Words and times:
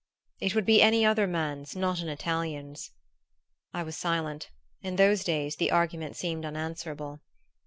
"It 0.39 0.55
would 0.55 0.65
be 0.65 0.81
any 0.81 1.05
other 1.05 1.27
man's; 1.27 1.75
not 1.75 1.99
an 1.99 2.09
Italian's." 2.09 2.89
I 3.71 3.83
was 3.83 3.95
silent: 3.95 4.49
in 4.81 4.95
those 4.95 5.23
days 5.23 5.57
the 5.57 5.69
argument 5.69 6.15
seemed 6.15 6.43
unanswerable. 6.43 7.19